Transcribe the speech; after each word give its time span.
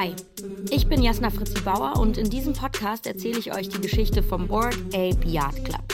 Hi, 0.00 0.14
ich 0.70 0.86
bin 0.86 1.02
Jasna 1.02 1.28
Fritzi 1.28 1.60
Bauer 1.60 1.98
und 1.98 2.16
in 2.16 2.30
diesem 2.30 2.54
Podcast 2.54 3.06
erzähle 3.06 3.38
ich 3.38 3.54
euch 3.54 3.68
die 3.68 3.82
Geschichte 3.82 4.22
vom 4.22 4.48
Board 4.48 4.74
Ape 4.94 5.26
Yard 5.26 5.62
Club. 5.62 5.84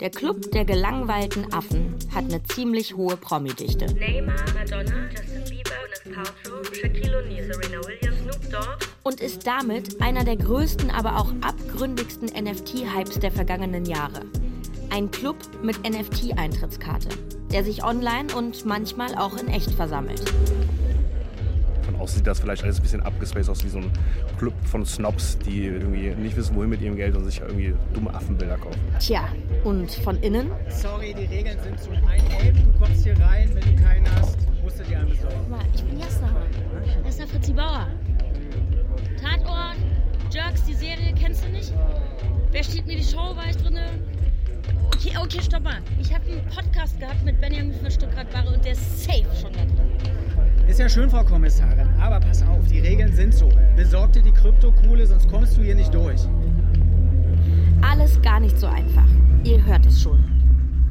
Der 0.00 0.08
Club 0.08 0.50
der 0.52 0.64
gelangweilten 0.64 1.52
Affen 1.52 1.94
hat 2.14 2.24
eine 2.24 2.42
ziemlich 2.44 2.96
hohe 2.96 3.18
Promi-Dichte. 3.18 3.84
Neymar, 3.96 4.36
Madonna, 4.54 5.10
Justin 5.10 5.44
Bieber, 5.50 5.76
Gwyneth 6.04 6.34
Paltrow, 6.42 6.74
Shaquille 6.74 7.18
O'Neal, 7.18 7.52
Serena 7.52 7.86
Williams, 7.86 8.18
Snoop 8.22 8.50
Dogg 8.50 8.86
und 9.02 9.20
ist 9.20 9.46
damit 9.46 10.00
einer 10.00 10.24
der 10.24 10.36
größten, 10.36 10.90
aber 10.90 11.18
auch 11.18 11.30
abgründigsten 11.42 12.30
NFT-Hypes 12.30 13.18
der 13.18 13.30
vergangenen 13.30 13.84
Jahre. 13.84 14.22
Ein 14.88 15.10
Club 15.10 15.36
mit 15.62 15.76
NFT-Eintrittskarte, 15.86 17.10
der 17.52 17.62
sich 17.62 17.84
online 17.84 18.34
und 18.34 18.64
manchmal 18.64 19.14
auch 19.16 19.36
in 19.36 19.48
echt 19.48 19.72
versammelt. 19.72 20.22
Von 21.84 21.96
außen 21.96 22.18
sieht 22.18 22.26
das 22.26 22.40
vielleicht 22.40 22.64
alles 22.64 22.78
ein 22.78 22.82
bisschen 22.82 23.02
abgespaced 23.02 23.50
aus 23.50 23.64
wie 23.64 23.68
so 23.68 23.78
ein 23.78 23.90
Club 24.38 24.54
von 24.64 24.84
Snobs, 24.86 25.38
die 25.38 25.66
irgendwie 25.66 26.10
nicht 26.10 26.36
wissen, 26.36 26.54
wohin 26.56 26.70
mit 26.70 26.80
ihrem 26.80 26.96
Geld 26.96 27.16
und 27.16 27.24
sich 27.24 27.40
irgendwie 27.40 27.74
dumme 27.92 28.12
Affenbilder 28.14 28.56
kaufen. 28.56 28.80
Tja, 28.98 29.28
und 29.64 29.90
von 29.90 30.16
innen? 30.22 30.50
Sorry, 30.68 31.14
die 31.14 31.24
Regeln 31.24 31.58
sind 31.62 31.78
so 31.78 31.90
ein 31.90 32.04
Ape, 32.04 32.52
du 32.52 32.72
kommst 32.78 33.04
hier 33.04 33.18
rein, 33.20 33.50
wenn 33.54 33.76
du 33.76 33.82
keinen 33.82 34.06
hast, 34.16 34.38
musst 34.62 34.80
du 34.80 34.84
dir 34.84 34.98
einen 34.98 35.10
besorgen. 35.10 35.36
Guck 35.40 35.50
mal, 35.50 35.64
ich 35.74 35.82
bin 35.84 36.00
Jasna. 36.00 36.30
Jasna 37.04 37.26
Fritzi 37.26 37.52
Bauer. 37.52 37.88
Tatort, 39.20 39.76
Jerks, 40.30 40.64
die 40.64 40.74
Serie, 40.74 41.14
kennst 41.18 41.44
du 41.44 41.48
nicht? 41.50 41.72
Wer 42.50 42.64
steht 42.64 42.86
mir 42.86 42.96
die 42.96 43.04
Show? 43.04 43.36
War 43.36 43.48
ich 43.48 43.56
drinne? 43.56 43.86
Okay, 44.86 45.12
okay, 45.20 45.40
stopp 45.42 45.62
mal. 45.64 45.82
Ich 46.00 46.14
habe 46.14 46.24
einen 46.24 46.44
Podcast 46.46 46.98
gehabt 46.98 47.22
mit 47.24 47.40
Benjamin 47.40 47.74
von 47.74 47.90
Stuttgart-Barre 47.90 48.54
und 48.54 48.64
der 48.64 48.72
ist 48.72 49.04
safe. 49.04 49.24
Ist 50.74 50.80
ja 50.80 50.88
schön, 50.88 51.08
Frau 51.08 51.22
Kommissarin, 51.22 51.88
aber 52.00 52.18
pass 52.18 52.42
auf, 52.42 52.66
die 52.66 52.80
Regeln 52.80 53.14
sind 53.14 53.32
so. 53.32 53.48
Besorg 53.76 54.12
dir 54.12 54.22
die 54.22 54.32
Kryptokohle, 54.32 55.06
sonst 55.06 55.30
kommst 55.30 55.56
du 55.56 55.62
hier 55.62 55.76
nicht 55.76 55.94
durch. 55.94 56.20
Alles 57.80 58.20
gar 58.22 58.40
nicht 58.40 58.58
so 58.58 58.66
einfach. 58.66 59.06
Ihr 59.44 59.64
hört 59.64 59.86
es 59.86 60.02
schon. 60.02 60.24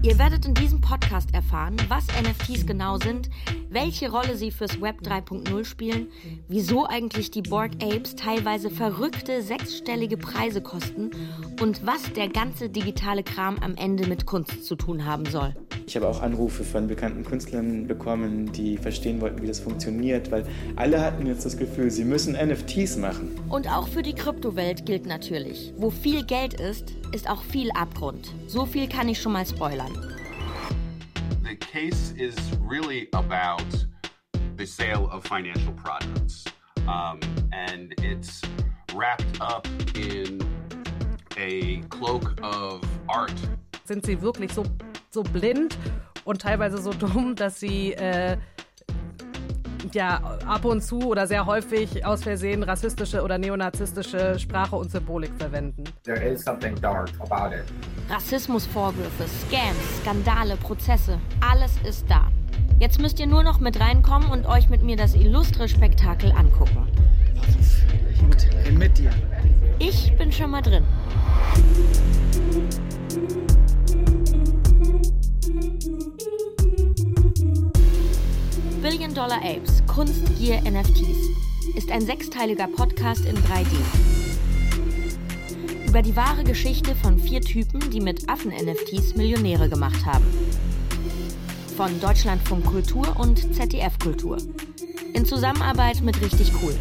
Ihr 0.01 0.17
werdet 0.17 0.45
in 0.45 0.53
diesem 0.53 0.79
Podcast 0.79 1.33
erfahren, 1.33 1.75
was 1.89 2.07
NFTs 2.07 2.65
genau 2.65 2.95
sind, 2.97 3.29
welche 3.69 4.09
Rolle 4.09 4.37
sie 4.37 4.51
fürs 4.51 4.79
Web 4.79 5.01
3.0 5.01 5.65
spielen, 5.65 6.07
wieso 6.47 6.87
eigentlich 6.87 7.31
die 7.31 7.41
Bored 7.41 7.83
Apes 7.83 8.15
teilweise 8.15 8.69
verrückte 8.69 9.41
sechsstellige 9.41 10.15
Preise 10.15 10.61
kosten 10.61 11.11
und 11.61 11.85
was 11.85 12.13
der 12.13 12.29
ganze 12.29 12.69
digitale 12.69 13.23
Kram 13.23 13.57
am 13.59 13.75
Ende 13.75 14.07
mit 14.07 14.25
Kunst 14.25 14.63
zu 14.63 14.77
tun 14.77 15.03
haben 15.03 15.25
soll. 15.25 15.53
Ich 15.85 15.95
habe 15.95 16.07
auch 16.07 16.21
Anrufe 16.21 16.63
von 16.63 16.87
bekannten 16.87 17.23
Künstlern 17.23 17.87
bekommen, 17.87 18.51
die 18.51 18.77
verstehen 18.77 19.19
wollten, 19.21 19.41
wie 19.41 19.47
das 19.47 19.59
funktioniert, 19.59 20.31
weil 20.31 20.45
alle 20.75 21.01
hatten 21.01 21.25
jetzt 21.25 21.45
das 21.45 21.57
Gefühl, 21.57 21.91
sie 21.91 22.05
müssen 22.05 22.33
NFTs 22.33 22.97
machen. 22.97 23.39
Und 23.49 23.67
auch 23.67 23.87
für 23.87 24.01
die 24.01 24.13
Kryptowelt 24.13 24.85
gilt 24.85 25.05
natürlich, 25.05 25.73
wo 25.77 25.89
viel 25.89 26.23
Geld 26.25 26.53
ist, 26.59 26.91
ist 27.11 27.29
auch 27.29 27.43
viel 27.43 27.71
Abgrund. 27.71 28.33
So 28.47 28.65
viel 28.65 28.87
kann 28.87 29.09
ich 29.09 29.21
schon 29.21 29.33
mal 29.33 29.45
spoilern. 29.45 29.91
The 31.43 31.55
case 31.57 32.13
is 32.17 32.35
really 32.67 33.09
about 33.13 33.63
the 34.57 34.65
sale 34.65 35.09
of 35.11 35.23
financial 35.23 35.73
products. 35.73 36.45
Um, 36.87 37.19
and 37.51 37.93
it's 38.01 38.41
wrapped 38.93 39.39
up 39.41 39.67
in 39.95 40.39
a 41.37 41.81
cloak 41.89 42.33
of 42.41 42.81
art. 43.07 43.33
Sind 43.85 44.05
sie 44.05 44.21
wirklich 44.21 44.53
so, 44.53 44.63
so 45.13 45.23
blind 45.23 45.77
und 46.25 46.41
teilweise 46.41 46.77
so 46.77 46.91
dumm, 46.99 47.35
dass 47.35 47.59
sie 47.59 47.93
äh, 47.93 48.37
ja 49.93 50.37
ab 50.47 50.65
und 50.65 50.81
zu 50.81 50.99
oder 51.01 51.27
sehr 51.27 51.45
häufig 51.45 52.05
aus 52.05 52.23
Versehen 52.23 52.63
rassistische 52.63 53.21
oder 53.21 53.37
neonazistische 53.37 54.39
Sprache 54.39 54.75
und 54.75 54.91
Symbolik 54.91 55.31
verwenden? 55.37 55.83
There 56.03 56.23
is 56.23 56.43
something 56.43 56.75
dark 56.79 57.09
about 57.19 57.55
it. 57.55 57.65
Rassismusvorwürfe, 58.09 59.25
Scams, 59.27 60.01
Skandale, 60.01 60.57
Prozesse, 60.57 61.19
alles 61.41 61.77
ist 61.85 62.09
da. 62.09 62.29
Jetzt 62.79 62.99
müsst 62.99 63.19
ihr 63.19 63.27
nur 63.27 63.43
noch 63.43 63.59
mit 63.59 63.79
reinkommen 63.79 64.29
und 64.29 64.45
euch 64.45 64.69
mit 64.69 64.83
mir 64.83 64.97
das 64.97 65.15
illustre 65.15 65.67
Spektakel 65.67 66.31
angucken. 66.31 66.87
Gut, 68.19 68.47
renn 68.65 68.77
mit 68.77 68.97
dir. 68.97 69.11
Ich 69.79 70.15
bin 70.17 70.31
schon 70.31 70.51
mal 70.51 70.61
drin. 70.61 70.83
Dollar 79.23 79.41
Apes, 79.41 79.81
Kunst, 79.87 80.25
Gier, 80.37 80.59
NFTs 80.69 81.29
ist 81.77 81.89
ein 81.89 82.01
sechsteiliger 82.01 82.67
Podcast 82.67 83.23
in 83.23 83.37
3D. 83.37 83.67
Über 85.87 86.01
die 86.01 86.13
wahre 86.17 86.43
Geschichte 86.43 86.93
von 86.93 87.17
vier 87.17 87.39
Typen, 87.39 87.89
die 87.89 88.01
mit 88.01 88.29
Affen-NFTs 88.29 89.15
Millionäre 89.15 89.69
gemacht 89.69 90.05
haben. 90.05 90.25
Von 91.77 92.01
Deutschlandfunk 92.01 92.65
Kultur 92.65 93.17
und 93.17 93.55
ZDF 93.55 93.97
Kultur. 93.99 94.39
In 95.13 95.25
Zusammenarbeit 95.25 96.01
mit 96.01 96.21
Richtig 96.21 96.51
Cool. 96.61 96.75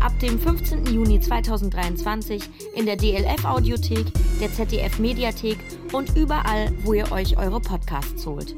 Ab 0.00 0.16
dem 0.20 0.38
15. 0.38 0.86
Juni 0.86 1.18
2023 1.18 2.44
in 2.76 2.86
der 2.86 2.94
DLF 2.94 3.44
Audiothek, 3.44 4.06
der 4.40 4.52
ZDF 4.52 5.00
Mediathek 5.00 5.58
und 5.92 6.16
überall, 6.16 6.70
wo 6.84 6.92
ihr 6.92 7.10
euch 7.10 7.36
eure 7.36 7.58
Podcasts 7.58 8.24
holt. 8.24 8.54